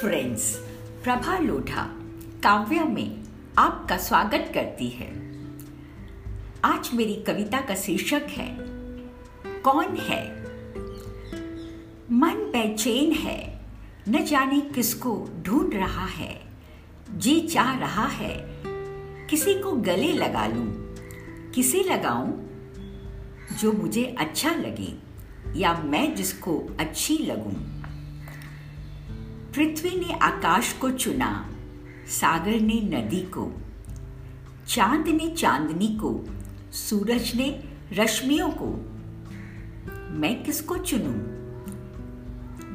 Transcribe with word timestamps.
Friends 0.00 0.54
Prabha 1.04 1.38
Lodha 1.38 1.82
काव्य 2.42 2.84
में 2.84 3.22
आपका 3.58 3.96
स्वागत 3.96 4.50
करती 4.54 4.88
है। 4.88 5.08
आज 6.64 6.90
मेरी 6.94 7.14
कविता 7.14 7.60
का 7.60 7.74
शीर्षक 7.74 8.26
है, 8.28 8.48
कौन 9.62 9.96
है? 9.96 10.20
मन 12.12 12.44
बेचैन 12.52 13.12
है, 13.12 13.60
न 14.08 14.24
जाने 14.24 14.60
किसको 14.60 15.28
ढूंढ 15.42 15.74
रहा 15.74 16.06
है, 16.06 16.40
जी 17.10 17.40
चाह 17.40 17.78
रहा 17.78 18.06
है, 18.06 18.34
किसी 19.30 19.54
को 19.54 19.72
गले 19.72 20.12
लगा 20.12 20.46
लूँ, 20.46 20.66
किसे 21.54 21.82
लगाऊँ, 21.82 22.32
जो 23.60 23.72
मुझे 23.72 24.04
अच्छा 24.18 24.50
लगे, 24.50 24.94
या 25.56 25.74
मैं 25.84 26.14
जिसको 26.14 26.58
अच्छी 26.80 27.18
लगूं। 27.18 27.75
पृथ्वी 29.56 29.90
ने 29.90 30.12
आकाश 30.12 30.72
को 30.72 30.90
चुना, 30.90 31.50
सागर 32.06 32.60
ने 32.60 32.74
नदी 32.74 33.20
को, 33.20 33.52
चाँद 34.68 35.08
ने 35.08 35.28
चांदनी 35.28 35.88
को, 35.88 36.24
सूरज 36.72 37.34
ने 37.34 37.64
रश्मियों 37.92 38.50
को। 38.50 38.66
मैं 40.14 40.44
किसको 40.44 40.76
चुनूं? 40.76 41.14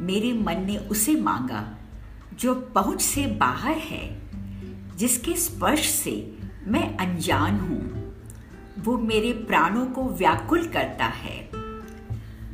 मेरे 0.06 0.34
मन 0.34 0.66
ने 0.66 0.78
उसे 0.78 1.16
मांगा, 1.16 1.78
जो 2.40 2.56
पहुँच 2.56 3.02
से 3.02 3.28
बाहर 3.28 3.78
है, 3.78 4.22
जिसके 4.98 5.36
स्पर्श 5.36 5.90
से 5.90 6.38
मैं 6.68 6.98
अनजान 6.98 7.60
हूँ। 7.60 8.14
वो 8.80 8.98
मेरे 8.98 9.34
प्राणों 9.34 9.86
को 9.86 10.10
व्याकुल 10.10 10.68
करता 10.68 11.06
है। 11.06 11.50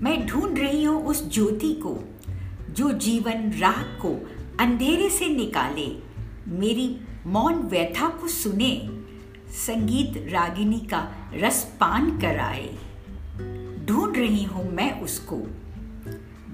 मैं 0.03 0.27
ढूंढ 0.27 0.57
रही 0.57 0.83
हूँ 0.83 1.05
उस 1.05 1.33
ज्योति 1.33 1.73
को 1.73 2.16
जो 2.77 2.91
जीवन 2.91 3.51
राह 3.59 3.83
को 3.83 4.29
अंधेरे 4.59 5.09
से 5.09 5.27
निकाले, 5.27 5.97
मेरी 6.47 6.99
मौन 7.25 7.55
व्यथा 7.55 8.09
को 8.09 8.27
सुने, 8.27 8.89
संगीत 9.51 10.31
रागिनी 10.31 10.79
का 10.79 11.31
रस 11.33 11.77
पान 11.79 12.19
कराए। 12.19 12.69
ढूंढ 13.85 14.17
रही 14.17 14.43
हूँ 14.43 14.71
मैं 14.71 15.01
उसको, 15.01 15.37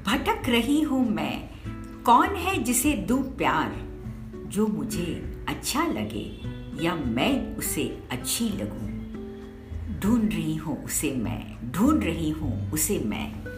भटक 0.05 0.49
रही 0.49 0.81
हूँ 0.81 1.09
मैं, 1.09 1.49
कौन 2.03 2.27
है 2.27 2.63
जिसे 2.63 2.93
दू 2.93 3.17
प्यार, 3.17 3.75
जो 4.47 4.67
मुझे 4.67 5.35
अच्छा 5.47 5.87
लगे 5.87 6.41
या 6.83 6.95
मैं 6.95 7.55
उसे 7.55 7.99
अच्छी 8.11 8.49
लगूं। 8.49 8.93
ढूंढ 9.99 10.33
रही 10.33 10.55
हूँ 10.55 10.85
उसे 10.85 11.11
मैं, 11.11 11.71
ढूंढ 11.71 12.03
रही 12.03 12.29
हूँ 12.29 12.71
उसे 12.71 12.99
मैं। 12.99 13.52